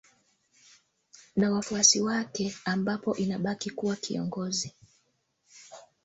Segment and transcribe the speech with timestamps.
[1.35, 4.73] na wafuasi wake ambapo anabaki kuwa kiongozi